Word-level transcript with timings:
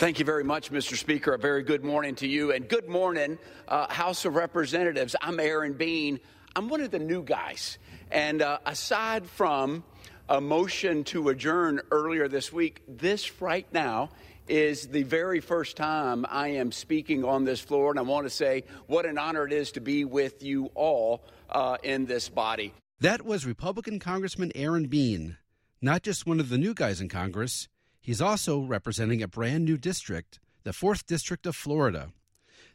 Thank 0.00 0.18
you 0.18 0.24
very 0.24 0.44
much, 0.44 0.72
Mr. 0.72 0.96
Speaker. 0.96 1.34
A 1.34 1.38
very 1.38 1.62
good 1.62 1.84
morning 1.84 2.14
to 2.14 2.26
you, 2.26 2.52
and 2.52 2.66
good 2.66 2.88
morning, 2.88 3.38
uh, 3.68 3.86
House 3.92 4.24
of 4.24 4.34
Representatives. 4.34 5.14
I'm 5.20 5.38
Aaron 5.38 5.74
Bean. 5.74 6.20
I'm 6.56 6.70
one 6.70 6.80
of 6.80 6.90
the 6.90 6.98
new 6.98 7.22
guys, 7.22 7.76
and 8.10 8.40
uh, 8.40 8.60
aside 8.64 9.26
from 9.26 9.84
a 10.30 10.40
motion 10.40 11.04
to 11.04 11.28
adjourn 11.28 11.82
earlier 11.90 12.28
this 12.28 12.50
week, 12.50 12.80
this 12.88 13.42
right 13.42 13.66
now 13.74 14.08
is 14.48 14.88
the 14.88 15.02
very 15.02 15.38
first 15.38 15.76
time 15.76 16.24
I 16.30 16.48
am 16.48 16.72
speaking 16.72 17.22
on 17.22 17.44
this 17.44 17.60
floor, 17.60 17.90
and 17.90 17.98
I 17.98 18.02
want 18.02 18.24
to 18.24 18.30
say 18.30 18.64
what 18.86 19.04
an 19.04 19.18
honor 19.18 19.44
it 19.44 19.52
is 19.52 19.70
to 19.72 19.82
be 19.82 20.06
with 20.06 20.42
you 20.42 20.70
all 20.74 21.24
uh, 21.50 21.76
in 21.82 22.06
this 22.06 22.30
body. 22.30 22.72
That 23.00 23.26
was 23.26 23.44
Republican 23.44 23.98
Congressman 23.98 24.50
Aaron 24.54 24.86
Bean, 24.86 25.36
not 25.82 26.02
just 26.02 26.24
one 26.24 26.40
of 26.40 26.48
the 26.48 26.56
new 26.56 26.72
guys 26.72 27.02
in 27.02 27.10
Congress. 27.10 27.68
He's 28.00 28.22
also 28.22 28.60
representing 28.60 29.22
a 29.22 29.28
brand 29.28 29.66
new 29.66 29.76
district, 29.76 30.40
the 30.64 30.70
4th 30.70 31.04
District 31.04 31.46
of 31.46 31.54
Florida. 31.54 32.12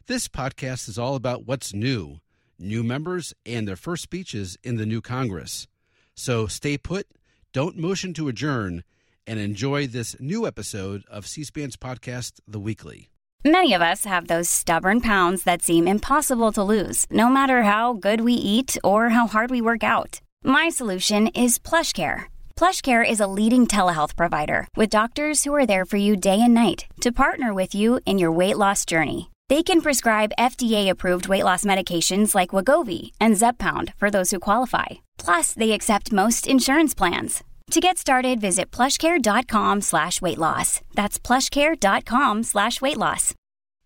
This 0.06 0.28
podcast 0.28 0.88
is 0.88 0.98
all 0.98 1.16
about 1.16 1.46
what's 1.46 1.74
new, 1.74 2.20
new 2.58 2.84
members, 2.84 3.34
and 3.44 3.66
their 3.66 3.76
first 3.76 4.04
speeches 4.04 4.56
in 4.62 4.76
the 4.76 4.86
new 4.86 5.00
Congress. 5.00 5.66
So 6.14 6.46
stay 6.46 6.78
put, 6.78 7.08
don't 7.52 7.76
motion 7.76 8.14
to 8.14 8.28
adjourn, 8.28 8.84
and 9.26 9.40
enjoy 9.40 9.88
this 9.88 10.14
new 10.20 10.46
episode 10.46 11.02
of 11.10 11.26
C 11.26 11.42
SPAN's 11.42 11.76
podcast, 11.76 12.38
The 12.46 12.60
Weekly. 12.60 13.10
Many 13.44 13.74
of 13.74 13.82
us 13.82 14.04
have 14.04 14.28
those 14.28 14.48
stubborn 14.48 15.00
pounds 15.00 15.42
that 15.42 15.62
seem 15.62 15.88
impossible 15.88 16.52
to 16.52 16.62
lose, 16.62 17.04
no 17.10 17.28
matter 17.28 17.64
how 17.64 17.94
good 17.94 18.20
we 18.20 18.34
eat 18.34 18.76
or 18.84 19.08
how 19.08 19.26
hard 19.26 19.50
we 19.50 19.60
work 19.60 19.82
out. 19.82 20.20
My 20.44 20.68
solution 20.68 21.26
is 21.28 21.58
PlushCare 21.58 22.26
PlushCare 22.56 23.08
is 23.08 23.20
a 23.20 23.26
leading 23.26 23.66
telehealth 23.66 24.16
provider 24.16 24.66
with 24.76 24.88
doctors 24.88 25.44
who 25.44 25.54
are 25.54 25.66
there 25.66 25.84
for 25.84 25.98
you 25.98 26.16
day 26.16 26.40
and 26.40 26.54
night 26.54 26.86
to 27.02 27.12
partner 27.12 27.52
with 27.52 27.74
you 27.74 28.00
in 28.06 28.18
your 28.18 28.32
weight 28.32 28.56
loss 28.56 28.86
journey. 28.86 29.30
They 29.48 29.62
can 29.62 29.82
prescribe 29.82 30.32
FDA-approved 30.38 31.28
weight 31.28 31.44
loss 31.44 31.64
medications 31.64 32.34
like 32.34 32.50
Wegovy 32.50 33.12
and 33.20 33.36
Zepbound 33.36 33.92
for 33.98 34.10
those 34.10 34.30
who 34.30 34.40
qualify. 34.40 34.86
Plus, 35.18 35.52
they 35.52 35.72
accept 35.72 36.12
most 36.12 36.46
insurance 36.46 36.94
plans. 36.94 37.44
To 37.72 37.80
get 37.80 37.98
started, 37.98 38.40
visit 38.40 38.70
plushcare.com 38.70 39.82
slash 39.82 40.22
weight 40.22 40.38
loss. 40.38 40.80
That's 40.94 41.18
plushcare.com 41.18 42.42
slash 42.42 42.80
weight 42.80 42.96
loss. 42.96 43.34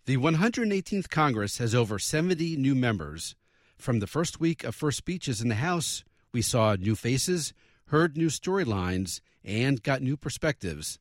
The 0.06 0.16
118th 0.16 1.10
Congress 1.10 1.58
has 1.58 1.74
over 1.74 1.98
70 1.98 2.56
new 2.56 2.76
members. 2.76 3.34
From 3.78 3.98
the 3.98 4.06
first 4.06 4.38
week 4.38 4.62
of 4.62 4.76
first 4.76 4.98
speeches 4.98 5.41
in 5.41 5.48
the 5.48 5.56
House, 5.56 6.04
we 6.32 6.41
saw 6.42 6.76
new 6.76 6.94
faces, 6.94 7.52
heard 7.91 8.16
new 8.16 8.28
storylines, 8.28 9.20
and 9.44 9.83
got 9.83 10.00
new 10.00 10.16
perspectives. 10.16 11.00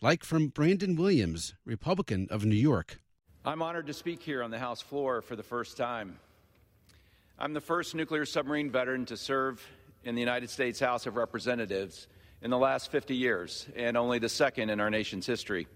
Like 0.00 0.22
from 0.22 0.46
Brandon 0.46 0.94
Williams, 0.94 1.54
Republican 1.64 2.28
of 2.30 2.44
New 2.44 2.54
York. 2.54 3.00
I'm 3.44 3.62
honored 3.62 3.88
to 3.88 3.92
speak 3.92 4.22
here 4.22 4.40
on 4.42 4.52
the 4.52 4.58
House 4.58 4.80
floor 4.80 5.22
for 5.22 5.34
the 5.34 5.42
first 5.42 5.76
time. 5.76 6.20
I'm 7.36 7.52
the 7.52 7.60
first 7.60 7.96
nuclear 7.96 8.24
submarine 8.24 8.70
veteran 8.70 9.06
to 9.06 9.16
serve 9.16 9.66
in 10.04 10.14
the 10.14 10.20
United 10.20 10.50
States 10.50 10.78
House 10.78 11.06
of 11.06 11.16
Representatives 11.16 12.06
in 12.42 12.50
the 12.50 12.58
last 12.58 12.92
50 12.92 13.16
years, 13.16 13.66
and 13.74 13.96
only 13.96 14.20
the 14.20 14.28
second 14.28 14.70
in 14.70 14.78
our 14.78 14.88
nation's 14.88 15.26
history. 15.26 15.66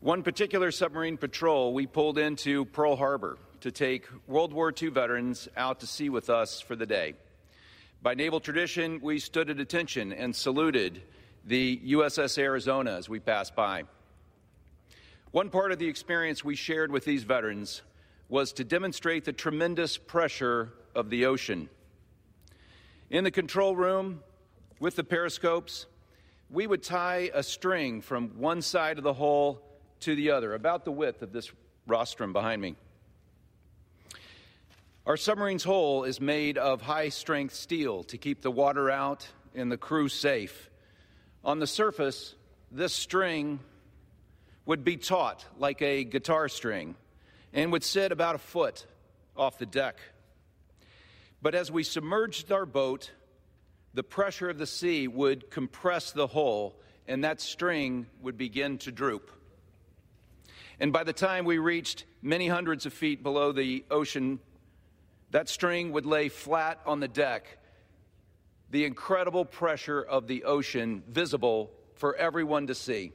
One 0.00 0.22
particular 0.22 0.70
submarine 0.70 1.16
patrol, 1.16 1.72
we 1.72 1.86
pulled 1.86 2.18
into 2.18 2.66
Pearl 2.66 2.94
Harbor 2.94 3.38
to 3.62 3.72
take 3.72 4.06
World 4.26 4.52
War 4.52 4.70
II 4.70 4.90
veterans 4.90 5.48
out 5.56 5.80
to 5.80 5.86
sea 5.86 6.10
with 6.10 6.28
us 6.28 6.60
for 6.60 6.76
the 6.76 6.86
day. 6.86 7.14
By 8.00 8.14
naval 8.14 8.38
tradition, 8.38 9.00
we 9.02 9.18
stood 9.18 9.50
at 9.50 9.58
attention 9.58 10.12
and 10.12 10.34
saluted 10.34 11.02
the 11.44 11.80
USS 11.84 12.38
Arizona 12.38 12.92
as 12.92 13.08
we 13.08 13.18
passed 13.18 13.56
by. 13.56 13.84
One 15.32 15.50
part 15.50 15.72
of 15.72 15.80
the 15.80 15.88
experience 15.88 16.44
we 16.44 16.54
shared 16.54 16.92
with 16.92 17.04
these 17.04 17.24
veterans 17.24 17.82
was 18.28 18.52
to 18.52 18.64
demonstrate 18.64 19.24
the 19.24 19.32
tremendous 19.32 19.98
pressure 19.98 20.72
of 20.94 21.10
the 21.10 21.26
ocean. 21.26 21.68
In 23.10 23.24
the 23.24 23.32
control 23.32 23.74
room 23.74 24.20
with 24.78 24.94
the 24.94 25.04
periscopes, 25.04 25.86
we 26.50 26.68
would 26.68 26.84
tie 26.84 27.30
a 27.34 27.42
string 27.42 28.00
from 28.00 28.28
one 28.38 28.62
side 28.62 28.98
of 28.98 29.04
the 29.04 29.14
hull 29.14 29.60
to 30.00 30.14
the 30.14 30.30
other, 30.30 30.54
about 30.54 30.84
the 30.84 30.92
width 30.92 31.22
of 31.22 31.32
this 31.32 31.50
rostrum 31.88 32.32
behind 32.32 32.62
me. 32.62 32.76
Our 35.08 35.16
submarine's 35.16 35.64
hull 35.64 36.04
is 36.04 36.20
made 36.20 36.58
of 36.58 36.82
high 36.82 37.08
strength 37.08 37.54
steel 37.54 38.04
to 38.04 38.18
keep 38.18 38.42
the 38.42 38.50
water 38.50 38.90
out 38.90 39.26
and 39.54 39.72
the 39.72 39.78
crew 39.78 40.10
safe. 40.10 40.68
On 41.42 41.60
the 41.60 41.66
surface, 41.66 42.34
this 42.70 42.92
string 42.92 43.60
would 44.66 44.84
be 44.84 44.98
taut 44.98 45.46
like 45.56 45.80
a 45.80 46.04
guitar 46.04 46.50
string 46.50 46.94
and 47.54 47.72
would 47.72 47.84
sit 47.84 48.12
about 48.12 48.34
a 48.34 48.38
foot 48.38 48.84
off 49.34 49.56
the 49.56 49.64
deck. 49.64 49.96
But 51.40 51.54
as 51.54 51.72
we 51.72 51.84
submerged 51.84 52.52
our 52.52 52.66
boat, 52.66 53.10
the 53.94 54.02
pressure 54.02 54.50
of 54.50 54.58
the 54.58 54.66
sea 54.66 55.08
would 55.08 55.50
compress 55.50 56.12
the 56.12 56.26
hull 56.26 56.76
and 57.06 57.24
that 57.24 57.40
string 57.40 58.08
would 58.20 58.36
begin 58.36 58.76
to 58.76 58.92
droop. 58.92 59.30
And 60.78 60.92
by 60.92 61.02
the 61.02 61.14
time 61.14 61.46
we 61.46 61.56
reached 61.56 62.04
many 62.20 62.46
hundreds 62.46 62.84
of 62.84 62.92
feet 62.92 63.22
below 63.22 63.52
the 63.52 63.86
ocean 63.90 64.40
that 65.30 65.48
string 65.48 65.92
would 65.92 66.06
lay 66.06 66.28
flat 66.28 66.80
on 66.86 67.00
the 67.00 67.08
deck, 67.08 67.58
the 68.70 68.84
incredible 68.84 69.44
pressure 69.44 70.00
of 70.00 70.26
the 70.26 70.44
ocean 70.44 71.02
visible 71.08 71.70
for 71.94 72.14
everyone 72.16 72.66
to 72.66 72.74
see. 72.74 73.12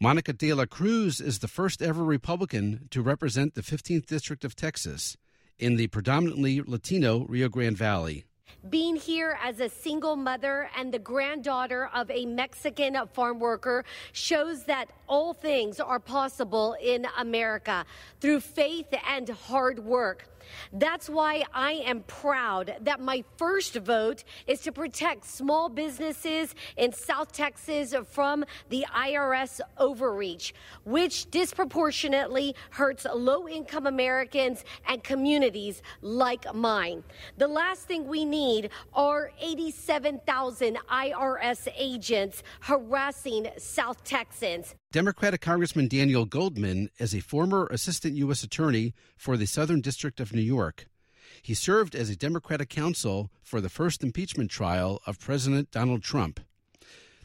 Monica 0.00 0.32
de 0.32 0.52
la 0.52 0.66
Cruz 0.66 1.20
is 1.20 1.38
the 1.38 1.48
first 1.48 1.80
ever 1.80 2.02
Republican 2.02 2.88
to 2.90 3.02
represent 3.02 3.54
the 3.54 3.62
15th 3.62 4.06
District 4.06 4.44
of 4.44 4.56
Texas 4.56 5.16
in 5.58 5.76
the 5.76 5.86
predominantly 5.88 6.60
Latino 6.60 7.24
Rio 7.28 7.48
Grande 7.48 7.76
Valley. 7.76 8.24
Being 8.68 8.96
here 8.96 9.38
as 9.42 9.60
a 9.60 9.68
single 9.68 10.16
mother 10.16 10.68
and 10.76 10.92
the 10.92 10.98
granddaughter 10.98 11.88
of 11.94 12.10
a 12.10 12.26
Mexican 12.26 12.96
farm 13.12 13.38
worker 13.38 13.84
shows 14.12 14.64
that 14.64 14.90
all 15.08 15.34
things 15.34 15.78
are 15.80 16.00
possible 16.00 16.76
in 16.82 17.06
America 17.18 17.84
through 18.20 18.40
faith 18.40 18.86
and 19.08 19.28
hard 19.28 19.80
work. 19.80 20.28
That's 20.72 21.08
why 21.08 21.44
I 21.52 21.72
am 21.72 22.02
proud 22.02 22.76
that 22.80 23.00
my 23.00 23.24
first 23.36 23.76
vote 23.76 24.24
is 24.46 24.60
to 24.62 24.72
protect 24.72 25.26
small 25.26 25.68
businesses 25.68 26.54
in 26.76 26.92
South 26.92 27.32
Texas 27.32 27.94
from 28.10 28.44
the 28.68 28.86
IRS 28.94 29.60
overreach, 29.78 30.54
which 30.84 31.30
disproportionately 31.30 32.54
hurts 32.70 33.06
low 33.14 33.48
income 33.48 33.86
Americans 33.86 34.64
and 34.88 35.02
communities 35.02 35.82
like 36.00 36.52
mine. 36.54 37.02
The 37.38 37.48
last 37.48 37.82
thing 37.82 38.06
we 38.06 38.24
need 38.24 38.70
are 38.94 39.30
87,000 39.40 40.78
IRS 40.90 41.68
agents 41.76 42.42
harassing 42.60 43.48
South 43.58 44.02
Texans. 44.04 44.74
Democratic 44.92 45.40
Congressman 45.40 45.88
Daniel 45.88 46.26
Goldman 46.26 46.90
is 46.98 47.14
a 47.14 47.20
former 47.20 47.66
assistant 47.68 48.14
U.S. 48.16 48.42
attorney 48.42 48.92
for 49.16 49.38
the 49.38 49.46
Southern 49.46 49.80
District 49.80 50.20
of 50.20 50.34
New 50.34 50.42
York. 50.42 50.84
He 51.40 51.54
served 51.54 51.94
as 51.94 52.10
a 52.10 52.16
Democratic 52.16 52.68
counsel 52.68 53.30
for 53.42 53.62
the 53.62 53.70
first 53.70 54.04
impeachment 54.04 54.50
trial 54.50 55.00
of 55.06 55.18
President 55.18 55.70
Donald 55.70 56.02
Trump. 56.02 56.40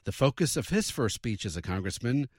The 0.06 0.14
focus 0.14 0.56
of 0.56 0.70
his 0.70 0.90
first 0.90 1.16
speech 1.16 1.46
as 1.46 1.58
a 1.58 1.62
congressman, 1.62 2.30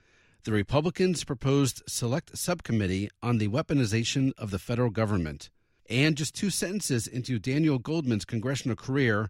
the 0.44 0.53
Republicans' 0.53 1.25
proposed 1.25 1.83
select 1.87 2.38
subcommittee 2.38 3.11
on 3.22 3.37
the 3.37 3.49
weaponization 3.49 4.33
of 4.38 4.50
the 4.50 4.59
federal 4.59 4.88
government. 4.88 5.50
And 5.91 6.17
just 6.17 6.34
two 6.34 6.49
sentences 6.49 7.06
into 7.06 7.38
Daniel 7.38 7.78
Goldman's 7.78 8.25
congressional 8.25 8.77
career, 8.77 9.28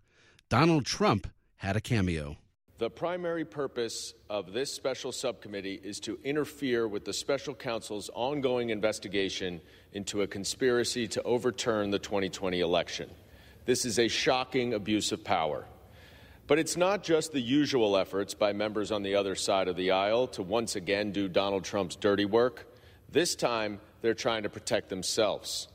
Donald 0.49 0.87
Trump 0.87 1.27
had 1.57 1.75
a 1.75 1.81
cameo. 1.81 2.37
The 2.79 2.89
primary 2.89 3.45
purpose 3.45 4.15
of 4.31 4.53
this 4.53 4.73
special 4.73 5.11
subcommittee 5.11 5.81
is 5.83 5.99
to 6.01 6.17
interfere 6.23 6.87
with 6.87 7.05
the 7.05 7.13
special 7.13 7.53
counsel's 7.53 8.09
ongoing 8.15 8.71
investigation 8.71 9.61
into 9.93 10.23
a 10.23 10.29
conspiracy 10.29 11.09
to 11.09 11.23
overturn 11.25 11.91
the 11.91 11.99
2020 11.99 12.61
election. 12.61 13.11
This 13.65 13.85
is 13.85 13.99
a 13.99 14.07
shocking 14.07 14.75
abuse 14.75 15.11
of 15.11 15.25
power. 15.25 15.65
But 16.47 16.61
it's 16.61 16.77
not 16.77 17.03
just 17.03 17.33
the 17.33 17.41
usual 17.41 17.97
efforts 17.97 18.35
by 18.35 18.53
members 18.53 18.93
on 18.93 19.03
the 19.03 19.17
other 19.17 19.35
side 19.35 19.67
of 19.67 19.75
the 19.75 19.91
aisle 19.91 20.29
to 20.29 20.45
once 20.45 20.77
again 20.77 21.11
do 21.11 21.27
Donald 21.27 21.65
Trump's 21.65 21.97
dirty 21.97 22.27
work. 22.27 22.73
This 23.11 23.35
time, 23.35 23.81
they're 24.03 24.15
trying 24.15 24.45
to 24.45 24.49
protect 24.49 24.89
themselves. 24.89 25.67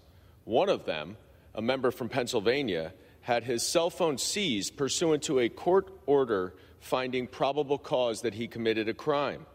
One 0.45 0.69
of 0.69 0.85
them, 0.85 1.17
a 1.53 1.61
member 1.61 1.91
from 1.91 2.07
Pennsylvania, 2.07 2.93
had 3.19 3.43
his 3.43 3.61
cell 3.61 3.89
phone 3.89 4.17
seized 4.17 4.77
pursuant 4.77 5.23
to 5.23 5.39
a 5.39 5.49
court 5.49 5.91
order 6.05 6.53
finding 6.83 7.27
probable 7.27 7.77
cause 7.77 8.21
that 8.21 8.33
he 8.33 8.47
committed 8.47 8.89
a 8.89 8.93
crime. 8.93 9.45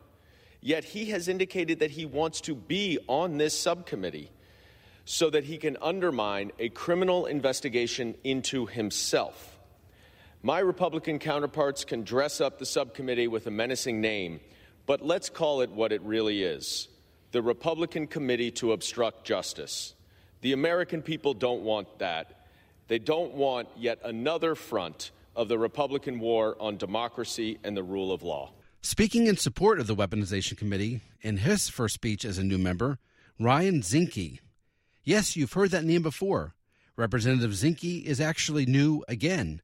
Yet 0.60 0.82
he 0.82 1.06
has 1.10 1.28
indicated 1.28 1.80
that 1.80 1.92
he 1.92 2.06
wants 2.06 2.40
to 2.42 2.54
be 2.54 2.98
on 3.06 3.36
this 3.38 3.58
subcommittee 3.58 4.30
so 5.04 5.30
that 5.30 5.44
he 5.44 5.56
can 5.56 5.76
undermine 5.80 6.52
a 6.58 6.69
criminal 6.70 7.26
investigation 7.26 8.14
into 8.25 8.66
himself. 8.66 9.58
My 10.42 10.58
Republican 10.58 11.19
counterparts 11.19 11.84
can 11.84 12.02
dress 12.02 12.40
up 12.40 12.58
the 12.58 12.66
subcommittee 12.66 13.28
with 13.28 13.46
a 13.46 13.50
menacing 13.50 14.00
name, 14.00 14.40
But 14.86 15.04
let's 15.04 15.28
call 15.28 15.60
it 15.60 15.70
what 15.70 15.92
it 15.92 16.00
really 16.00 16.42
is 16.42 16.88
the 17.31 17.42
Republican 17.42 18.06
Committee 18.06 18.50
to 18.52 18.72
Obstruct 18.72 19.24
Justice. 19.26 19.94
The 20.40 20.54
American 20.54 21.02
people 21.02 21.34
don't 21.34 21.62
want 21.62 21.98
that. 21.98 22.46
They 22.88 22.98
don't 22.98 23.34
want 23.34 23.69
yet 23.76 23.98
another 24.02 24.54
front 24.54 25.10
of 25.36 25.48
the 25.48 25.58
Republican 25.58 26.20
war 26.20 26.56
on 26.60 26.76
democracy 26.76 27.58
and 27.64 27.76
the 27.76 27.82
rule 27.82 28.12
of 28.12 28.22
law. 28.22 28.52
Speaking 28.82 29.26
in 29.26 29.36
support 29.36 29.80
of 29.80 29.86
the 29.86 29.96
Weaponization 29.96 30.56
Committee, 30.56 31.00
in 31.20 31.38
his 31.38 31.69
first 31.69 31.94
speech 31.94 32.25
as 32.25 32.38
a 32.38 32.44
new 32.44 32.58
member, 32.58 32.98
Ryan 33.38 33.82
Zinke. 33.82 34.38
Yes, 35.04 35.36
you've 35.36 35.52
heard 35.52 35.70
that 35.70 35.84
name 35.84 36.02
before. 36.02 36.54
Representative 36.96 37.52
Zinke 37.52 38.04
is 38.04 38.20
actually 38.20 38.66
new 38.66 39.04
again. 39.08 39.62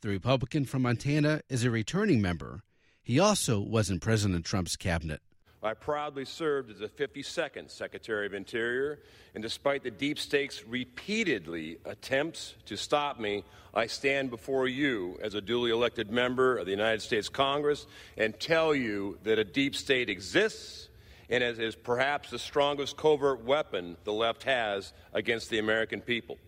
The 0.00 0.08
Republican 0.08 0.64
from 0.64 0.82
Montana 0.82 1.40
is 1.48 1.64
a 1.64 1.70
returning 1.70 2.22
member. 2.22 2.62
He 3.02 3.18
also 3.18 3.60
was 3.60 3.90
in 3.90 4.00
President 4.00 4.44
Trump's 4.44 4.76
cabinet. 4.76 5.20
I 5.66 5.74
proudly 5.74 6.24
served 6.24 6.70
as 6.70 6.78
the 6.78 6.88
52nd 6.88 7.70
Secretary 7.70 8.24
of 8.24 8.34
Interior, 8.34 9.00
and 9.34 9.42
despite 9.42 9.82
the 9.82 9.90
deep 9.90 10.18
state's 10.18 10.64
repeatedly 10.64 11.78
attempts 11.84 12.54
to 12.66 12.76
stop 12.76 13.18
me, 13.18 13.44
I 13.74 13.88
stand 13.88 14.30
before 14.30 14.68
you 14.68 15.18
as 15.22 15.34
a 15.34 15.40
duly 15.40 15.72
elected 15.72 16.10
member 16.10 16.56
of 16.56 16.66
the 16.66 16.70
United 16.70 17.02
States 17.02 17.28
Congress 17.28 17.86
and 18.16 18.38
tell 18.38 18.74
you 18.74 19.18
that 19.24 19.38
a 19.38 19.44
deep 19.44 19.74
state 19.74 20.08
exists 20.08 20.88
and 21.28 21.42
it 21.42 21.58
is 21.58 21.74
perhaps 21.74 22.30
the 22.30 22.38
strongest 22.38 22.96
covert 22.96 23.44
weapon 23.44 23.96
the 24.04 24.12
left 24.12 24.44
has 24.44 24.92
against 25.12 25.50
the 25.50 25.58
American 25.58 26.00
people. 26.00 26.38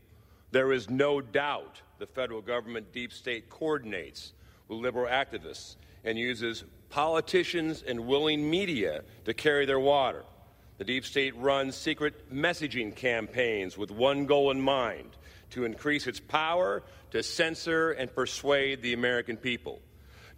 There 0.53 0.73
is 0.73 0.89
no 0.89 1.21
doubt 1.21 1.83
the 1.99 2.07
federal 2.07 2.41
government 2.41 2.93
deep 2.93 3.13
state 3.13 3.51
coordinates 3.51 4.33
with 4.69 4.79
liberal 4.79 5.11
activists 5.11 5.75
and 6.05 6.17
uses 6.17 6.65
politicians 6.91 7.83
and 7.87 8.07
willing 8.07 8.49
media 8.49 9.03
to 9.25 9.35
carry 9.35 9.67
their 9.67 9.81
water. 9.81 10.25
The 10.79 10.85
deep 10.85 11.05
state 11.05 11.37
runs 11.37 11.77
secret 11.77 12.33
messaging 12.33 12.95
campaigns 12.95 13.77
with 13.77 13.91
one 13.91 14.27
goal 14.27 14.51
in 14.51 14.61
mind 14.61 15.11
to 15.51 15.65
increase 15.65 16.07
its 16.07 16.21
power 16.21 16.83
to 17.11 17.23
censor 17.23 17.93
and 17.93 18.15
persuade 18.15 18.83
the 18.83 18.93
American 18.93 19.37
people. 19.37 19.81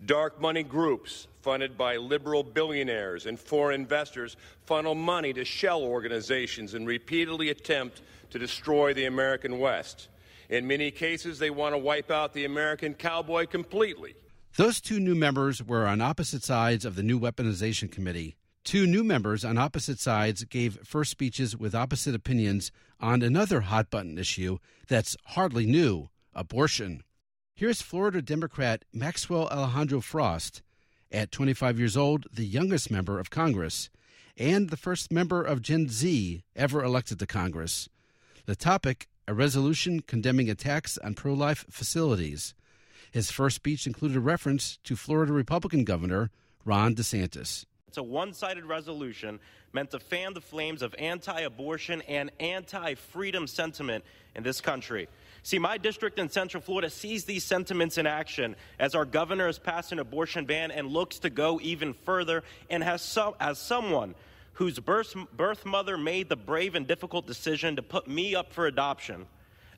Dark 0.06 0.40
money 0.40 0.62
groups 0.62 1.26
funded 1.42 1.76
by 1.76 1.96
liberal 1.96 2.42
billionaires 2.42 3.26
and 3.26 3.38
foreign 3.38 3.80
investors 3.80 4.36
funnel 4.64 4.94
money 4.94 5.32
to 5.34 5.44
shell 5.44 5.82
organizations 5.82 6.74
and 6.74 6.86
repeatedly 6.86 7.50
attempt 7.50 8.00
to 8.30 8.38
destroy 8.38 8.94
the 8.94 9.04
American 9.04 9.58
West. 9.58 10.08
In 10.48 10.66
many 10.66 10.90
cases, 10.90 11.38
they 11.38 11.50
want 11.50 11.74
to 11.74 11.78
wipe 11.78 12.10
out 12.10 12.32
the 12.32 12.44
American 12.44 12.94
cowboy 12.94 13.46
completely. 13.46 14.14
Those 14.56 14.80
two 14.80 14.98
new 14.98 15.14
members 15.14 15.62
were 15.62 15.86
on 15.86 16.00
opposite 16.00 16.42
sides 16.42 16.84
of 16.84 16.96
the 16.96 17.02
new 17.02 17.18
weaponization 17.18 17.90
committee. 17.90 18.36
Two 18.64 18.86
new 18.86 19.04
members 19.04 19.44
on 19.44 19.56
opposite 19.56 20.00
sides 20.00 20.44
gave 20.44 20.80
first 20.84 21.10
speeches 21.10 21.56
with 21.56 21.74
opposite 21.74 22.14
opinions 22.14 22.72
on 22.98 23.22
another 23.22 23.60
hot 23.62 23.90
button 23.90 24.18
issue 24.18 24.58
that's 24.88 25.16
hardly 25.26 25.66
new 25.66 26.10
abortion. 26.34 27.02
Here's 27.54 27.80
Florida 27.80 28.20
Democrat 28.20 28.84
Maxwell 28.92 29.48
Alejandro 29.48 30.00
Frost, 30.00 30.62
at 31.12 31.32
25 31.32 31.78
years 31.78 31.96
old, 31.96 32.26
the 32.32 32.44
youngest 32.44 32.90
member 32.90 33.18
of 33.18 33.30
Congress, 33.30 33.88
and 34.36 34.70
the 34.70 34.76
first 34.76 35.12
member 35.12 35.42
of 35.42 35.62
Gen 35.62 35.88
Z 35.88 36.42
ever 36.56 36.82
elected 36.82 37.18
to 37.18 37.26
Congress. 37.26 37.88
The 38.46 38.56
topic 38.56 39.06
a 39.28 39.34
resolution 39.34 40.00
condemning 40.00 40.50
attacks 40.50 40.98
on 40.98 41.14
pro 41.14 41.32
life 41.34 41.64
facilities. 41.70 42.52
His 43.10 43.30
first 43.30 43.56
speech 43.56 43.86
included 43.86 44.16
a 44.16 44.20
reference 44.20 44.78
to 44.84 44.94
Florida 44.94 45.32
Republican 45.32 45.84
Governor 45.84 46.30
Ron 46.64 46.94
DeSantis. 46.94 47.64
It's 47.88 47.98
a 47.98 48.02
one 48.04 48.32
sided 48.32 48.64
resolution 48.64 49.40
meant 49.72 49.90
to 49.90 49.98
fan 49.98 50.32
the 50.32 50.40
flames 50.40 50.80
of 50.80 50.94
anti 50.96 51.40
abortion 51.40 52.02
and 52.02 52.30
anti 52.38 52.94
freedom 52.94 53.48
sentiment 53.48 54.04
in 54.36 54.44
this 54.44 54.60
country. 54.60 55.08
See, 55.42 55.58
my 55.58 55.76
district 55.76 56.20
in 56.20 56.28
Central 56.28 56.62
Florida 56.62 56.88
sees 56.88 57.24
these 57.24 57.42
sentiments 57.42 57.98
in 57.98 58.06
action 58.06 58.54
as 58.78 58.94
our 58.94 59.04
governor 59.04 59.46
has 59.46 59.58
passed 59.58 59.90
an 59.90 59.98
abortion 59.98 60.44
ban 60.44 60.70
and 60.70 60.86
looks 60.86 61.18
to 61.20 61.30
go 61.30 61.58
even 61.62 61.94
further, 61.94 62.44
and 62.68 62.84
has 62.84 63.02
so, 63.02 63.34
as 63.40 63.58
someone 63.58 64.14
whose 64.52 64.78
birth, 64.78 65.16
birth 65.36 65.64
mother 65.64 65.96
made 65.96 66.28
the 66.28 66.36
brave 66.36 66.76
and 66.76 66.86
difficult 66.86 67.26
decision 67.26 67.74
to 67.74 67.82
put 67.82 68.06
me 68.06 68.36
up 68.36 68.52
for 68.52 68.66
adoption. 68.66 69.26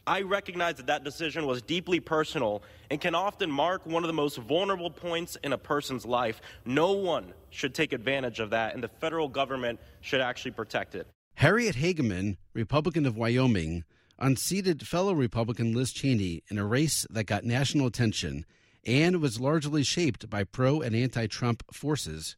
I 0.06 0.22
recognize 0.22 0.76
that 0.76 0.86
that 0.86 1.04
decision 1.04 1.46
was 1.46 1.62
deeply 1.62 2.00
personal 2.00 2.62
and 2.90 3.00
can 3.00 3.14
often 3.14 3.50
mark 3.50 3.86
one 3.86 4.02
of 4.02 4.08
the 4.08 4.14
most 4.14 4.36
vulnerable 4.36 4.90
points 4.90 5.36
in 5.44 5.52
a 5.52 5.58
person's 5.58 6.04
life. 6.04 6.40
No 6.64 6.92
one 6.92 7.32
should 7.50 7.74
take 7.74 7.92
advantage 7.92 8.40
of 8.40 8.50
that, 8.50 8.74
and 8.74 8.82
the 8.82 8.88
federal 8.88 9.28
government 9.28 9.78
should 10.00 10.20
actually 10.20 10.50
protect 10.50 10.94
it. 10.94 11.06
Harriet 11.34 11.76
Hageman, 11.76 12.36
Republican 12.52 13.06
of 13.06 13.16
Wyoming, 13.16 13.84
unseated 14.18 14.86
fellow 14.86 15.12
Republican 15.12 15.72
Liz 15.72 15.92
Cheney 15.92 16.42
in 16.48 16.58
a 16.58 16.66
race 16.66 17.06
that 17.10 17.24
got 17.24 17.44
national 17.44 17.86
attention 17.86 18.44
and 18.84 19.20
was 19.20 19.40
largely 19.40 19.82
shaped 19.84 20.28
by 20.28 20.42
pro 20.44 20.80
and 20.80 20.96
anti 20.96 21.26
Trump 21.26 21.62
forces. 21.72 22.36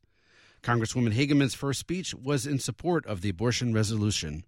Congresswoman 0.62 1.12
Hageman's 1.12 1.54
first 1.54 1.80
speech 1.80 2.14
was 2.14 2.46
in 2.46 2.58
support 2.58 3.06
of 3.06 3.20
the 3.20 3.28
abortion 3.30 3.72
resolution. 3.72 4.44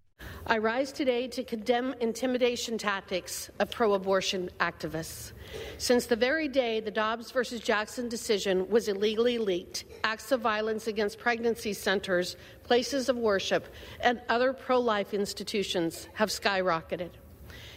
I 0.49 0.59
rise 0.59 0.93
today 0.93 1.27
to 1.27 1.43
condemn 1.43 1.93
intimidation 1.99 2.77
tactics 2.77 3.49
of 3.59 3.69
pro 3.69 3.95
abortion 3.95 4.49
activists. 4.61 5.33
Since 5.77 6.05
the 6.05 6.15
very 6.15 6.47
day 6.47 6.79
the 6.79 6.89
Dobbs 6.89 7.31
versus 7.31 7.59
Jackson 7.59 8.07
decision 8.07 8.69
was 8.69 8.87
illegally 8.87 9.39
leaked, 9.39 9.83
acts 10.05 10.31
of 10.31 10.39
violence 10.39 10.87
against 10.87 11.19
pregnancy 11.19 11.73
centers, 11.73 12.37
places 12.63 13.09
of 13.09 13.17
worship, 13.17 13.67
and 13.99 14.21
other 14.29 14.53
pro 14.53 14.79
life 14.79 15.13
institutions 15.13 16.07
have 16.13 16.29
skyrocketed. 16.29 17.09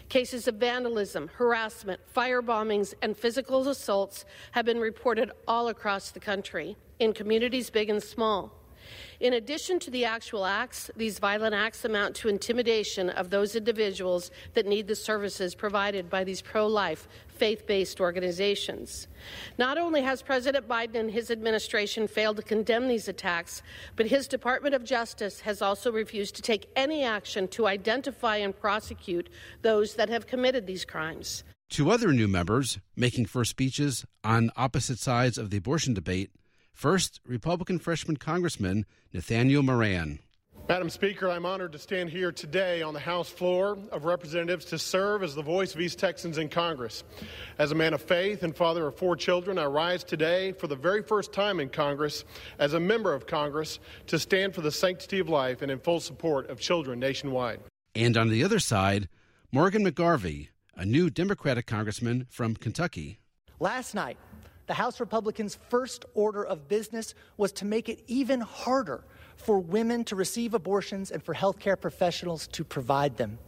Cases 0.08 0.46
of 0.46 0.54
vandalism, 0.54 1.28
harassment, 1.34 2.00
fire 2.06 2.40
bombings, 2.40 2.94
and 3.02 3.16
physical 3.16 3.68
assaults 3.68 4.24
have 4.52 4.64
been 4.64 4.78
reported 4.78 5.32
all 5.48 5.66
across 5.66 6.12
the 6.12 6.20
country 6.20 6.76
in 7.00 7.14
communities 7.14 7.68
big 7.68 7.90
and 7.90 8.00
small. 8.00 8.59
In 9.20 9.34
addition 9.34 9.78
to 9.80 9.90
the 9.90 10.04
actual 10.04 10.46
acts, 10.46 10.90
these 10.96 11.18
violent 11.18 11.54
acts 11.54 11.84
amount 11.84 12.14
to 12.16 12.28
intimidation 12.28 13.10
of 13.10 13.30
those 13.30 13.54
individuals 13.54 14.30
that 14.54 14.66
need 14.66 14.86
the 14.86 14.96
services 14.96 15.54
provided 15.54 16.08
by 16.08 16.24
these 16.24 16.40
pro 16.40 16.66
life, 16.66 17.08
faith 17.28 17.66
based 17.66 18.00
organizations. 18.00 19.08
Not 19.58 19.78
only 19.78 20.02
has 20.02 20.22
President 20.22 20.68
Biden 20.68 20.96
and 20.96 21.10
his 21.10 21.30
administration 21.30 22.06
failed 22.06 22.36
to 22.36 22.42
condemn 22.42 22.88
these 22.88 23.08
attacks, 23.08 23.62
but 23.96 24.06
his 24.06 24.28
Department 24.28 24.74
of 24.74 24.84
Justice 24.84 25.40
has 25.40 25.62
also 25.62 25.90
refused 25.90 26.34
to 26.36 26.42
take 26.42 26.70
any 26.76 27.04
action 27.04 27.48
to 27.48 27.66
identify 27.66 28.36
and 28.36 28.58
prosecute 28.58 29.28
those 29.62 29.94
that 29.94 30.08
have 30.08 30.26
committed 30.26 30.66
these 30.66 30.84
crimes. 30.84 31.44
Two 31.70 31.90
other 31.90 32.12
new 32.12 32.26
members 32.26 32.78
making 32.96 33.26
first 33.26 33.50
speeches 33.50 34.04
on 34.24 34.50
opposite 34.56 34.98
sides 34.98 35.38
of 35.38 35.50
the 35.50 35.58
abortion 35.58 35.94
debate 35.94 36.30
First, 36.72 37.20
Republican 37.26 37.78
freshman 37.78 38.16
Congressman 38.16 38.86
Nathaniel 39.12 39.62
Moran. 39.62 40.20
Madam 40.68 40.88
Speaker, 40.88 41.28
I'm 41.28 41.44
honored 41.44 41.72
to 41.72 41.78
stand 41.78 42.10
here 42.10 42.30
today 42.30 42.80
on 42.80 42.94
the 42.94 43.00
House 43.00 43.28
floor 43.28 43.76
of 43.90 44.04
Representatives 44.04 44.64
to 44.66 44.78
serve 44.78 45.24
as 45.24 45.34
the 45.34 45.42
voice 45.42 45.74
of 45.74 45.80
East 45.80 45.98
Texans 45.98 46.38
in 46.38 46.48
Congress. 46.48 47.02
As 47.58 47.72
a 47.72 47.74
man 47.74 47.92
of 47.92 48.00
faith 48.00 48.44
and 48.44 48.54
father 48.54 48.86
of 48.86 48.96
four 48.96 49.16
children, 49.16 49.58
I 49.58 49.64
rise 49.64 50.04
today 50.04 50.52
for 50.52 50.68
the 50.68 50.76
very 50.76 51.02
first 51.02 51.32
time 51.32 51.58
in 51.58 51.70
Congress 51.70 52.24
as 52.60 52.72
a 52.72 52.78
member 52.78 53.12
of 53.12 53.26
Congress 53.26 53.80
to 54.06 54.18
stand 54.18 54.54
for 54.54 54.60
the 54.60 54.70
sanctity 54.70 55.18
of 55.18 55.28
life 55.28 55.60
and 55.60 55.72
in 55.72 55.80
full 55.80 55.98
support 55.98 56.48
of 56.48 56.60
children 56.60 57.00
nationwide. 57.00 57.58
And 57.96 58.16
on 58.16 58.28
the 58.28 58.44
other 58.44 58.60
side, 58.60 59.08
Morgan 59.50 59.84
McGarvey, 59.84 60.50
a 60.76 60.84
new 60.84 61.10
Democratic 61.10 61.66
congressman 61.66 62.26
from 62.30 62.54
Kentucky. 62.54 63.18
Last 63.58 63.94
night, 63.94 64.18
the 64.70 64.74
House 64.74 65.00
Republicans' 65.00 65.58
first 65.68 66.04
order 66.14 66.44
of 66.44 66.68
business 66.68 67.16
was 67.36 67.50
to 67.50 67.64
make 67.64 67.88
it 67.88 68.04
even 68.06 68.40
harder 68.40 69.02
for 69.34 69.58
women 69.58 70.04
to 70.04 70.14
receive 70.14 70.54
abortions 70.54 71.10
and 71.10 71.20
for 71.20 71.34
healthcare 71.34 71.78
professionals 71.78 72.46
to 72.46 72.62
provide 72.62 73.16
them. 73.16 73.40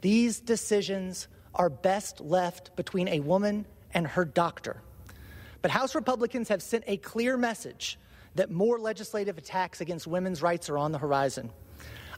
These 0.00 0.38
decisions 0.38 1.26
are 1.56 1.68
best 1.68 2.20
left 2.20 2.76
between 2.76 3.08
a 3.08 3.18
woman 3.18 3.66
and 3.92 4.06
her 4.06 4.24
doctor. 4.24 4.80
But 5.60 5.72
House 5.72 5.96
Republicans 5.96 6.50
have 6.50 6.62
sent 6.62 6.84
a 6.86 6.98
clear 6.98 7.36
message 7.36 7.98
that 8.36 8.48
more 8.48 8.78
legislative 8.78 9.38
attacks 9.38 9.80
against 9.80 10.06
women's 10.06 10.40
rights 10.40 10.70
are 10.70 10.78
on 10.78 10.92
the 10.92 10.98
horizon. 10.98 11.50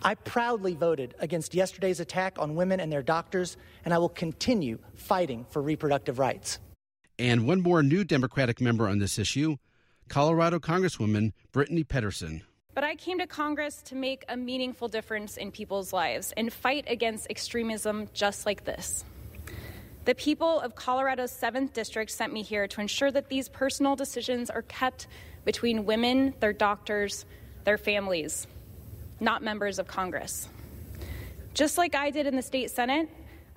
I 0.03 0.15
proudly 0.15 0.75
voted 0.75 1.15
against 1.21 1.55
yesterday's 1.55 2.01
attack 2.01 2.39
on 2.39 2.55
women 2.55 2.81
and 2.81 2.93
their 2.93 3.03
doctors, 3.03 3.57
and 3.83 3.95
I 3.95 3.99
will 3.99 4.11
continue 4.11 4.79
fighting 4.95 5.47
for 5.49 5.63
reproductive 5.63 6.19
rights. 6.19 6.59
And 7.21 7.47
one 7.47 7.61
more 7.61 7.83
new 7.83 8.03
Democratic 8.03 8.63
member 8.63 8.89
on 8.89 8.99
this 8.99 9.19
issue 9.19 9.59
Colorado 10.09 10.59
Congresswoman 10.59 11.35
Brittany 11.53 11.85
Pettersen. 11.85 12.41
But 12.75 12.83
I 12.83 12.95
came 12.95 13.19
to 13.19 13.27
Congress 13.27 13.83
to 13.83 13.95
make 13.95 14.25
a 14.31 14.39
meaningful 14.39 14.89
difference 14.89 15.37
in 15.37 15.53
people's 15.53 15.93
lives 15.93 16.33
and 16.39 16.51
fight 16.51 16.87
against 16.89 17.29
extremism 17.29 18.09
just 18.15 18.47
like 18.47 18.65
this. 18.65 19.05
The 20.07 20.15
people 20.15 20.61
of 20.61 20.77
Colorado's 20.77 21.31
7th 21.31 21.75
District 21.75 22.11
sent 22.11 22.33
me 22.33 22.43
here 22.43 22.67
to 22.67 22.81
ensure 22.81 23.11
that 23.11 23.29
these 23.29 23.51
personal 23.51 23.97
decisions 23.97 24.49
are 24.49 24.63
kept 24.63 25.07
between 25.45 25.85
women, 25.85 26.33
their 26.41 26.55
doctors, 26.55 27.27
their 27.65 27.77
families, 27.77 28.47
not 29.21 29.43
members 29.43 29.79
of 29.79 29.87
Congress. 29.87 30.49
Just 31.53 31.77
like 31.77 31.95
I 31.95 32.11
did 32.11 32.27
in 32.27 32.37
the 32.37 32.43
state 32.43 32.71
Senate, 32.71 33.11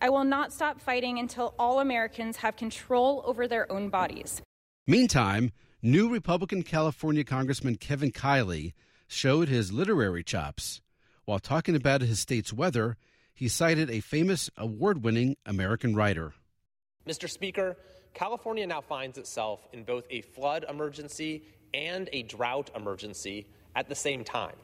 I 0.03 0.09
will 0.09 0.25
not 0.25 0.51
stop 0.51 0.81
fighting 0.81 1.17
until 1.17 1.55
all 1.57 1.79
Americans 1.79 2.35
have 2.37 2.57
control 2.57 3.23
over 3.25 3.47
their 3.47 3.71
own 3.71 3.87
bodies. 3.87 4.41
Meantime, 4.85 5.53
new 5.81 6.11
Republican 6.11 6.63
California 6.63 7.23
Congressman 7.23 7.77
Kevin 7.77 8.11
Kiley 8.11 8.73
showed 9.07 9.47
his 9.47 9.71
literary 9.71 10.21
chops. 10.21 10.81
While 11.23 11.39
talking 11.39 11.73
about 11.73 12.01
his 12.01 12.19
state's 12.19 12.51
weather, 12.51 12.97
he 13.33 13.47
cited 13.47 13.89
a 13.89 14.01
famous 14.01 14.49
award 14.57 15.05
winning 15.05 15.37
American 15.45 15.95
writer. 15.95 16.33
Mr. 17.07 17.29
Speaker, 17.29 17.77
California 18.13 18.67
now 18.67 18.81
finds 18.81 19.17
itself 19.17 19.65
in 19.71 19.85
both 19.85 20.05
a 20.09 20.19
flood 20.19 20.65
emergency 20.67 21.45
and 21.73 22.09
a 22.11 22.23
drought 22.23 22.71
emergency 22.75 23.47
at 23.73 23.87
the 23.87 23.95
same 23.95 24.25
time. 24.25 24.55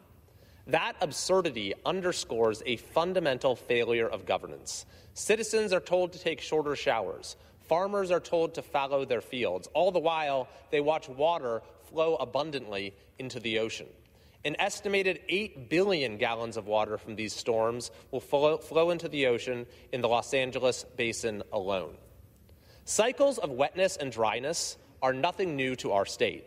That 0.69 0.95
absurdity 1.01 1.73
underscores 1.83 2.61
a 2.63 2.75
fundamental 2.75 3.55
failure 3.55 4.07
of 4.07 4.27
governance. 4.27 4.85
Citizens 5.15 5.73
are 5.73 5.79
told 5.79 6.13
to 6.13 6.19
take 6.19 6.39
shorter 6.41 6.75
showers. 6.75 7.37
Farmers 7.67 8.11
are 8.11 8.19
told 8.19 8.53
to 8.53 8.61
fallow 8.61 9.03
their 9.03 9.21
fields. 9.21 9.67
All 9.73 9.91
the 9.91 9.99
while, 9.99 10.47
they 10.69 10.79
watch 10.79 11.09
water 11.09 11.63
flow 11.85 12.17
abundantly 12.17 12.93
into 13.17 13.39
the 13.39 13.57
ocean. 13.57 13.87
An 14.45 14.55
estimated 14.59 15.21
8 15.27 15.69
billion 15.69 16.17
gallons 16.17 16.55
of 16.55 16.67
water 16.67 16.99
from 16.99 17.15
these 17.15 17.33
storms 17.33 17.89
will 18.11 18.21
flow, 18.21 18.57
flow 18.57 18.91
into 18.91 19.09
the 19.09 19.25
ocean 19.25 19.65
in 19.91 20.01
the 20.01 20.07
Los 20.07 20.35
Angeles 20.35 20.85
basin 20.95 21.41
alone. 21.51 21.95
Cycles 22.85 23.39
of 23.39 23.49
wetness 23.49 23.97
and 23.97 24.11
dryness 24.11 24.77
are 25.01 25.13
nothing 25.13 25.55
new 25.55 25.75
to 25.77 25.93
our 25.93 26.05
state. 26.05 26.45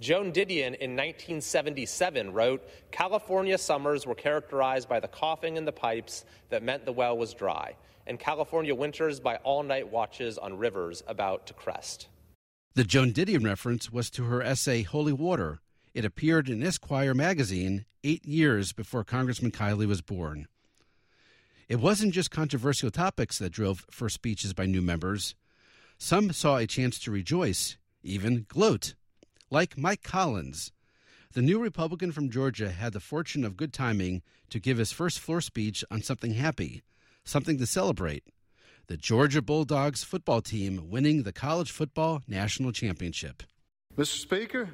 Joan 0.00 0.32
Didion 0.32 0.74
in 0.74 0.96
1977 0.96 2.32
wrote 2.32 2.68
California 2.90 3.56
summers 3.56 4.06
were 4.06 4.14
characterized 4.14 4.88
by 4.88 4.98
the 4.98 5.08
coughing 5.08 5.56
in 5.56 5.64
the 5.64 5.72
pipes 5.72 6.24
that 6.50 6.62
meant 6.62 6.84
the 6.84 6.92
well 6.92 7.16
was 7.16 7.32
dry, 7.32 7.76
and 8.06 8.18
California 8.18 8.74
winters 8.74 9.20
by 9.20 9.36
all 9.36 9.62
night 9.62 9.88
watches 9.88 10.36
on 10.36 10.58
rivers 10.58 11.04
about 11.06 11.46
to 11.46 11.54
crest. 11.54 12.08
The 12.74 12.84
Joan 12.84 13.12
Didion 13.12 13.44
reference 13.44 13.92
was 13.92 14.10
to 14.10 14.24
her 14.24 14.42
essay 14.42 14.82
Holy 14.82 15.12
Water. 15.12 15.60
It 15.94 16.04
appeared 16.04 16.48
in 16.48 16.60
Esquire 16.64 17.14
magazine 17.14 17.84
eight 18.02 18.24
years 18.26 18.72
before 18.72 19.04
Congressman 19.04 19.52
Kiley 19.52 19.86
was 19.86 20.02
born. 20.02 20.48
It 21.68 21.76
wasn't 21.76 22.12
just 22.12 22.32
controversial 22.32 22.90
topics 22.90 23.38
that 23.38 23.52
drove 23.52 23.86
first 23.90 24.16
speeches 24.16 24.52
by 24.52 24.66
new 24.66 24.82
members. 24.82 25.36
Some 25.98 26.32
saw 26.32 26.56
a 26.56 26.66
chance 26.66 26.98
to 26.98 27.12
rejoice, 27.12 27.78
even 28.02 28.44
gloat, 28.48 28.94
like 29.54 29.78
Mike 29.78 30.02
Collins. 30.02 30.72
The 31.32 31.40
new 31.40 31.60
Republican 31.60 32.10
from 32.10 32.28
Georgia 32.28 32.70
had 32.70 32.92
the 32.92 32.98
fortune 32.98 33.44
of 33.44 33.56
good 33.56 33.72
timing 33.72 34.20
to 34.50 34.58
give 34.58 34.78
his 34.78 34.90
first 34.90 35.20
floor 35.20 35.40
speech 35.40 35.84
on 35.92 36.02
something 36.02 36.34
happy, 36.34 36.82
something 37.22 37.56
to 37.58 37.66
celebrate 37.66 38.24
the 38.88 38.96
Georgia 38.96 39.40
Bulldogs 39.40 40.02
football 40.02 40.42
team 40.42 40.90
winning 40.90 41.22
the 41.22 41.32
college 41.32 41.70
football 41.70 42.20
national 42.26 42.72
championship. 42.72 43.44
Mr. 43.96 44.18
Speaker, 44.18 44.70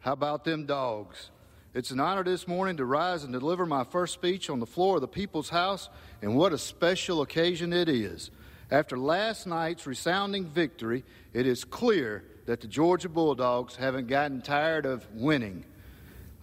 how 0.00 0.12
about 0.12 0.44
them 0.44 0.66
dogs? 0.66 1.30
It's 1.72 1.90
an 1.90 1.98
honor 1.98 2.22
this 2.22 2.46
morning 2.46 2.76
to 2.76 2.84
rise 2.84 3.24
and 3.24 3.32
deliver 3.32 3.64
my 3.64 3.82
first 3.82 4.12
speech 4.12 4.50
on 4.50 4.60
the 4.60 4.66
floor 4.66 4.96
of 4.96 5.00
the 5.00 5.08
People's 5.08 5.48
House, 5.48 5.88
and 6.20 6.36
what 6.36 6.52
a 6.52 6.58
special 6.58 7.22
occasion 7.22 7.72
it 7.72 7.88
is. 7.88 8.30
After 8.70 8.98
last 8.98 9.46
night's 9.46 9.86
resounding 9.86 10.44
victory, 10.44 11.02
it 11.32 11.46
is 11.46 11.64
clear 11.64 12.24
that 12.48 12.62
the 12.62 12.66
Georgia 12.66 13.10
Bulldogs 13.10 13.76
haven't 13.76 14.06
gotten 14.06 14.40
tired 14.40 14.86
of 14.86 15.06
winning. 15.12 15.66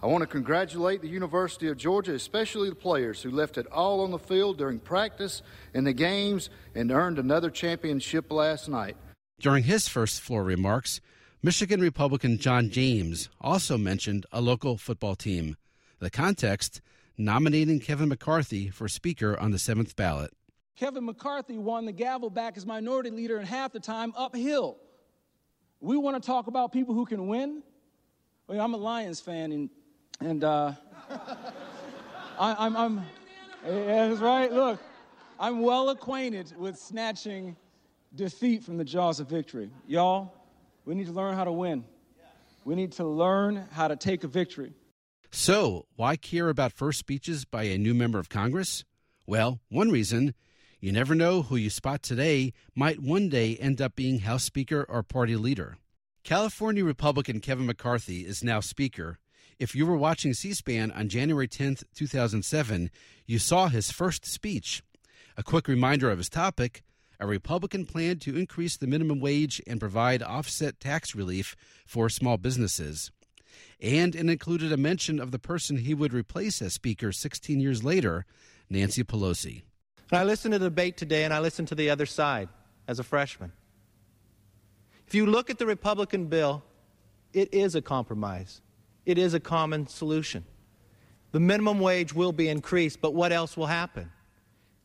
I 0.00 0.06
want 0.06 0.22
to 0.22 0.28
congratulate 0.28 1.02
the 1.02 1.08
University 1.08 1.66
of 1.66 1.76
Georgia, 1.76 2.14
especially 2.14 2.68
the 2.68 2.76
players 2.76 3.20
who 3.20 3.32
left 3.32 3.58
it 3.58 3.66
all 3.72 4.02
on 4.02 4.12
the 4.12 4.18
field 4.20 4.56
during 4.56 4.78
practice 4.78 5.42
and 5.74 5.84
the 5.84 5.92
games 5.92 6.48
and 6.76 6.92
earned 6.92 7.18
another 7.18 7.50
championship 7.50 8.30
last 8.30 8.68
night. 8.68 8.96
During 9.40 9.64
his 9.64 9.88
first 9.88 10.20
floor 10.20 10.44
remarks, 10.44 11.00
Michigan 11.42 11.80
Republican 11.80 12.38
John 12.38 12.70
James 12.70 13.28
also 13.40 13.76
mentioned 13.76 14.26
a 14.30 14.40
local 14.40 14.78
football 14.78 15.16
team. 15.16 15.56
The 15.98 16.08
context 16.08 16.80
nominating 17.18 17.80
Kevin 17.80 18.10
McCarthy 18.10 18.70
for 18.70 18.86
Speaker 18.86 19.36
on 19.36 19.50
the 19.50 19.58
seventh 19.58 19.96
ballot. 19.96 20.30
Kevin 20.76 21.04
McCarthy 21.04 21.58
won 21.58 21.84
the 21.84 21.90
gavel 21.90 22.30
back 22.30 22.56
as 22.56 22.64
minority 22.64 23.10
leader 23.10 23.40
in 23.40 23.46
half 23.46 23.72
the 23.72 23.80
time 23.80 24.12
uphill. 24.16 24.78
We 25.86 25.96
want 25.96 26.20
to 26.20 26.26
talk 26.26 26.48
about 26.48 26.72
people 26.72 26.96
who 26.96 27.06
can 27.06 27.28
win. 27.28 27.62
Well, 28.48 28.60
I'm 28.60 28.74
a 28.74 28.76
Lions 28.76 29.20
fan, 29.20 29.52
and 29.52 29.70
and 30.18 30.42
uh, 30.42 30.72
I, 32.40 32.66
am 32.66 32.76
I'm, 32.76 32.76
I'm 32.76 33.04
that's 33.64 34.18
right. 34.18 34.52
Look, 34.52 34.80
I'm 35.38 35.60
well 35.60 35.90
acquainted 35.90 36.52
with 36.58 36.76
snatching 36.76 37.54
defeat 38.16 38.64
from 38.64 38.78
the 38.78 38.84
jaws 38.84 39.20
of 39.20 39.28
victory. 39.28 39.70
Y'all, 39.86 40.34
we 40.84 40.96
need 40.96 41.06
to 41.06 41.12
learn 41.12 41.36
how 41.36 41.44
to 41.44 41.52
win. 41.52 41.84
We 42.64 42.74
need 42.74 42.90
to 42.94 43.04
learn 43.04 43.68
how 43.70 43.86
to 43.86 43.94
take 43.94 44.24
a 44.24 44.28
victory. 44.28 44.72
So, 45.30 45.86
why 45.94 46.16
care 46.16 46.48
about 46.48 46.72
first 46.72 46.98
speeches 46.98 47.44
by 47.44 47.62
a 47.62 47.78
new 47.78 47.94
member 47.94 48.18
of 48.18 48.28
Congress? 48.28 48.84
Well, 49.24 49.60
one 49.68 49.92
reason 49.92 50.34
you 50.78 50.92
never 50.92 51.14
know 51.14 51.42
who 51.42 51.56
you 51.56 51.70
spot 51.70 52.02
today 52.02 52.52
might 52.74 53.00
one 53.00 53.28
day 53.28 53.56
end 53.56 53.80
up 53.80 53.96
being 53.96 54.20
House 54.20 54.44
Speaker 54.44 54.84
or 54.88 55.02
party 55.02 55.34
leader. 55.34 55.78
California 56.22 56.84
Republican 56.84 57.40
Kevin 57.40 57.66
McCarthy 57.66 58.26
is 58.26 58.44
now 58.44 58.60
Speaker. 58.60 59.18
If 59.58 59.74
you 59.74 59.86
were 59.86 59.96
watching 59.96 60.34
C 60.34 60.52
SPAN 60.52 60.90
on 60.90 61.08
January 61.08 61.48
10, 61.48 61.78
2007, 61.94 62.90
you 63.24 63.38
saw 63.38 63.68
his 63.68 63.90
first 63.90 64.26
speech. 64.26 64.82
A 65.38 65.42
quick 65.42 65.66
reminder 65.66 66.10
of 66.10 66.18
his 66.18 66.28
topic 66.28 66.82
a 67.18 67.26
Republican 67.26 67.86
plan 67.86 68.18
to 68.18 68.36
increase 68.36 68.76
the 68.76 68.86
minimum 68.86 69.20
wage 69.20 69.62
and 69.66 69.80
provide 69.80 70.22
offset 70.22 70.78
tax 70.78 71.14
relief 71.14 71.56
for 71.86 72.10
small 72.10 72.36
businesses. 72.36 73.10
And 73.80 74.14
it 74.14 74.28
included 74.28 74.72
a 74.72 74.76
mention 74.76 75.18
of 75.18 75.30
the 75.30 75.38
person 75.38 75.78
he 75.78 75.94
would 75.94 76.12
replace 76.12 76.60
as 76.60 76.74
Speaker 76.74 77.12
16 77.12 77.58
years 77.60 77.82
later, 77.82 78.26
Nancy 78.68 79.02
Pelosi. 79.02 79.62
And 80.10 80.20
I 80.20 80.24
listened 80.24 80.52
to 80.52 80.58
the 80.58 80.66
debate 80.66 80.96
today 80.96 81.24
and 81.24 81.34
I 81.34 81.40
listened 81.40 81.68
to 81.68 81.74
the 81.74 81.90
other 81.90 82.06
side 82.06 82.48
as 82.86 82.98
a 82.98 83.02
freshman. 83.02 83.52
If 85.06 85.14
you 85.14 85.26
look 85.26 85.50
at 85.50 85.58
the 85.58 85.66
Republican 85.66 86.26
bill, 86.26 86.62
it 87.32 87.52
is 87.52 87.74
a 87.74 87.82
compromise. 87.82 88.60
It 89.04 89.18
is 89.18 89.34
a 89.34 89.40
common 89.40 89.86
solution. 89.86 90.44
The 91.32 91.40
minimum 91.40 91.80
wage 91.80 92.14
will 92.14 92.32
be 92.32 92.48
increased, 92.48 93.00
but 93.00 93.14
what 93.14 93.32
else 93.32 93.56
will 93.56 93.66
happen? 93.66 94.10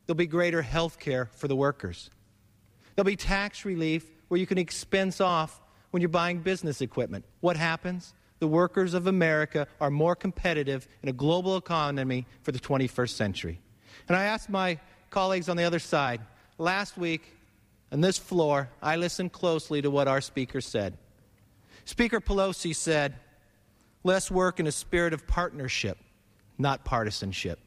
There'll 0.06 0.18
be 0.18 0.28
greater 0.28 0.62
health 0.62 1.00
care 1.00 1.30
for 1.34 1.48
the 1.48 1.56
workers. 1.56 2.10
There'll 2.96 3.06
be 3.06 3.16
tax 3.16 3.64
relief 3.64 4.06
where 4.28 4.40
you 4.40 4.46
can 4.46 4.58
expense 4.58 5.22
off 5.22 5.62
when 5.92 6.02
you're 6.02 6.10
buying 6.10 6.40
business 6.40 6.82
equipment. 6.82 7.26
What 7.40 7.58
happens? 7.58 8.14
The 8.40 8.48
workers 8.48 8.94
of 8.94 9.08
America 9.08 9.68
are 9.80 9.92
more 9.92 10.16
competitive 10.16 10.88
in 11.04 11.10
a 11.10 11.14
global 11.14 11.58
economy 11.58 12.26
for 12.42 12.52
the 12.52 12.60
21st 12.60 13.12
century. 13.12 13.62
And 14.08 14.18
I 14.18 14.24
asked 14.24 14.50
my 14.50 14.80
colleagues 15.12 15.50
on 15.50 15.58
the 15.58 15.64
other 15.64 15.80
side, 15.80 16.22
last 16.58 16.98
week 16.98 17.38
on 17.92 18.02
this 18.02 18.18
floor, 18.18 18.70
I 18.82 18.96
listened 18.96 19.34
closely 19.34 19.82
to 19.82 19.92
what 19.92 20.08
our 20.08 20.22
speaker 20.22 20.62
said. 20.62 20.98
Speaker 21.86 22.20
Pelosi 22.20 22.76
said, 22.76 23.16
let's 24.04 24.32
work 24.32 24.60
in 24.60 24.68
a 24.68 24.72
spirit 24.72 25.14
of 25.14 25.28
partnership, 25.28 25.98
not 26.58 26.84
partisanship. 26.86 27.60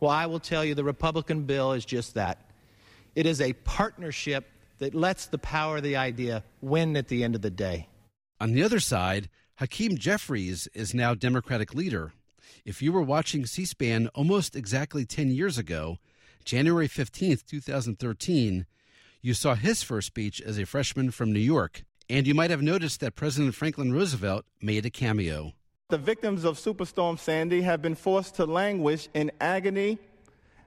Well, 0.00 0.10
I 0.10 0.26
will 0.26 0.40
tell 0.40 0.64
you 0.64 0.74
the 0.74 0.84
Republican 0.84 1.42
bill 1.42 1.72
is 1.72 1.84
just 1.84 2.14
that. 2.14 2.50
It 3.14 3.26
is 3.26 3.40
a 3.40 3.52
partnership 3.54 4.46
that 4.78 4.94
lets 4.94 5.26
the 5.26 5.38
power 5.38 5.78
of 5.78 5.82
the 5.82 5.96
idea 5.96 6.44
win 6.60 6.96
at 6.96 7.08
the 7.08 7.24
end 7.24 7.34
of 7.34 7.42
the 7.42 7.50
day. 7.50 7.88
On 8.40 8.52
the 8.52 8.62
other 8.62 8.80
side, 8.80 9.30
Hakeem 9.56 9.96
Jeffries 9.96 10.68
is 10.74 10.94
now 10.94 11.14
Democratic 11.14 11.74
leader. 11.74 12.12
If 12.66 12.82
you 12.82 12.92
were 12.92 13.02
watching 13.02 13.46
C 13.46 13.64
SPAN 13.64 14.08
almost 14.08 14.54
exactly 14.54 15.06
10 15.06 15.30
years 15.30 15.56
ago, 15.56 15.98
January 16.46 16.86
15th, 16.86 17.44
2013, 17.44 18.66
you 19.20 19.34
saw 19.34 19.56
his 19.56 19.82
first 19.82 20.06
speech 20.06 20.40
as 20.40 20.58
a 20.58 20.64
freshman 20.64 21.10
from 21.10 21.32
New 21.32 21.40
York. 21.40 21.82
And 22.08 22.24
you 22.24 22.36
might 22.36 22.50
have 22.50 22.62
noticed 22.62 23.00
that 23.00 23.16
President 23.16 23.52
Franklin 23.52 23.92
Roosevelt 23.92 24.44
made 24.62 24.86
a 24.86 24.90
cameo. 24.90 25.54
The 25.88 25.98
victims 25.98 26.44
of 26.44 26.56
Superstorm 26.56 27.18
Sandy 27.18 27.62
have 27.62 27.82
been 27.82 27.96
forced 27.96 28.36
to 28.36 28.44
languish 28.44 29.08
in 29.12 29.32
agony 29.40 29.98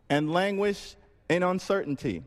and 0.09 0.33
languish 0.33 0.97
in 1.29 1.43
uncertainty. 1.43 2.23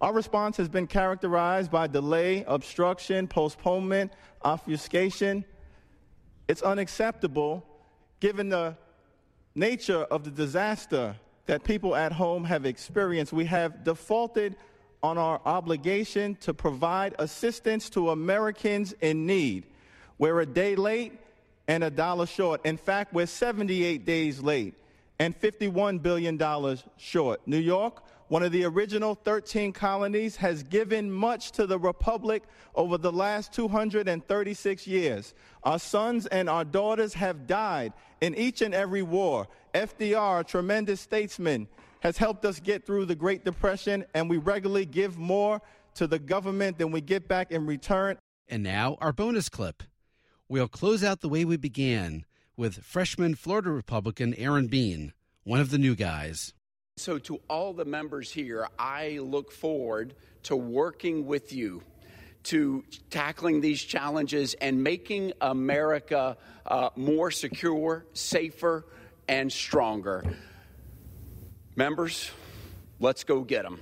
Our 0.00 0.12
response 0.12 0.56
has 0.56 0.68
been 0.68 0.88
characterized 0.88 1.70
by 1.70 1.86
delay, 1.86 2.44
obstruction, 2.48 3.28
postponement, 3.28 4.12
obfuscation. 4.42 5.44
It's 6.48 6.62
unacceptable 6.62 7.64
given 8.18 8.48
the 8.48 8.76
nature 9.54 10.02
of 10.10 10.24
the 10.24 10.32
disaster 10.32 11.14
that 11.48 11.64
people 11.64 11.94
at 11.94 12.12
home 12.12 12.44
have 12.44 12.64
experienced. 12.64 13.32
We 13.32 13.46
have 13.46 13.82
defaulted 13.82 14.56
on 15.02 15.18
our 15.18 15.40
obligation 15.44 16.36
to 16.36 16.54
provide 16.54 17.14
assistance 17.18 17.90
to 17.90 18.10
Americans 18.10 18.94
in 19.00 19.26
need. 19.26 19.64
We're 20.18 20.40
a 20.40 20.46
day 20.46 20.76
late, 20.76 21.12
and 21.68 21.84
a 21.84 21.90
dollar 21.90 22.26
short. 22.26 22.64
In 22.64 22.78
fact, 22.78 23.12
we're 23.12 23.26
78 23.26 24.04
days 24.04 24.40
late 24.40 24.74
and 25.20 25.38
$51 25.38 26.02
billion 26.02 26.40
short. 26.96 27.46
New 27.46 27.58
York, 27.58 28.02
one 28.28 28.42
of 28.42 28.52
the 28.52 28.64
original 28.64 29.14
13 29.14 29.72
colonies, 29.72 30.36
has 30.36 30.62
given 30.62 31.10
much 31.10 31.52
to 31.52 31.66
the 31.66 31.78
Republic 31.78 32.44
over 32.74 32.98
the 32.98 33.12
last 33.12 33.52
236 33.52 34.86
years. 34.86 35.34
Our 35.64 35.78
sons 35.78 36.26
and 36.26 36.48
our 36.48 36.64
daughters 36.64 37.14
have 37.14 37.46
died 37.46 37.92
in 38.20 38.34
each 38.34 38.62
and 38.62 38.74
every 38.74 39.02
war. 39.02 39.48
FDR, 39.74 40.40
a 40.40 40.44
tremendous 40.44 41.00
statesman, 41.00 41.68
has 42.00 42.16
helped 42.16 42.44
us 42.44 42.60
get 42.60 42.86
through 42.86 43.06
the 43.06 43.14
Great 43.14 43.44
Depression, 43.44 44.04
and 44.14 44.28
we 44.28 44.36
regularly 44.36 44.86
give 44.86 45.18
more 45.18 45.60
to 45.94 46.06
the 46.06 46.18
government 46.18 46.78
than 46.78 46.90
we 46.90 47.00
get 47.00 47.26
back 47.26 47.50
in 47.50 47.66
return. 47.66 48.16
And 48.48 48.62
now, 48.62 48.96
our 49.00 49.12
bonus 49.12 49.48
clip. 49.48 49.82
We'll 50.48 50.68
close 50.68 51.04
out 51.04 51.20
the 51.20 51.28
way 51.28 51.44
we 51.44 51.56
began 51.56 52.24
with 52.56 52.82
freshman 52.84 53.34
Florida 53.34 53.70
Republican 53.70 54.34
Aaron 54.34 54.66
Bean, 54.66 55.12
one 55.44 55.60
of 55.60 55.70
the 55.70 55.78
new 55.78 55.94
guys. 55.94 56.54
So, 56.98 57.18
to 57.20 57.40
all 57.48 57.72
the 57.72 57.84
members 57.84 58.32
here, 58.32 58.66
I 58.76 59.18
look 59.22 59.52
forward 59.52 60.14
to 60.44 60.56
working 60.56 61.26
with 61.26 61.52
you 61.52 61.82
to 62.44 62.82
tackling 63.10 63.60
these 63.60 63.80
challenges 63.80 64.54
and 64.54 64.82
making 64.82 65.32
America 65.40 66.36
uh, 66.66 66.90
more 66.96 67.30
secure, 67.30 68.04
safer, 68.14 68.84
and 69.28 69.52
stronger. 69.52 70.24
Members, 71.76 72.32
let's 72.98 73.22
go 73.22 73.42
get 73.42 73.62
them. 73.62 73.80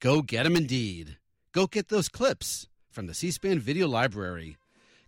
Go 0.00 0.20
get 0.20 0.42
them 0.42 0.54
indeed. 0.54 1.16
Go 1.52 1.66
get 1.66 1.88
those 1.88 2.10
clips 2.10 2.68
from 2.90 3.06
the 3.06 3.14
C 3.14 3.30
SPAN 3.30 3.58
video 3.58 3.88
library. 3.88 4.58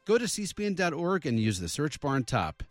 Go 0.06 0.16
to 0.16 0.25
cspan.org 0.25 1.26
and 1.26 1.38
use 1.38 1.61
the 1.61 1.68
search 1.68 2.00
bar 2.00 2.14
on 2.14 2.25
top. 2.25 2.62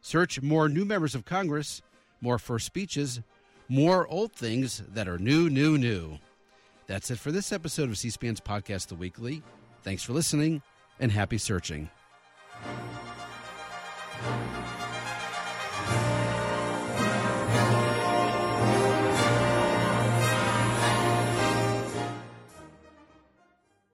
Search 0.00 0.40
more 0.40 0.70
new 0.70 0.86
members 0.86 1.14
of 1.14 1.26
Congress, 1.26 1.82
more 2.20 2.38
first 2.38 2.66
speeches, 2.66 3.20
more 3.68 4.06
old 4.08 4.32
things 4.32 4.82
that 4.92 5.08
are 5.08 5.18
new, 5.18 5.48
new, 5.48 5.78
new. 5.78 6.18
That's 6.86 7.10
it 7.10 7.18
for 7.18 7.30
this 7.30 7.52
episode 7.52 7.88
of 7.88 7.98
C 7.98 8.10
SPAN's 8.10 8.40
podcast, 8.40 8.88
The 8.88 8.96
Weekly. 8.96 9.42
Thanks 9.82 10.02
for 10.02 10.12
listening 10.12 10.62
and 10.98 11.12
happy 11.12 11.38
searching. 11.38 11.88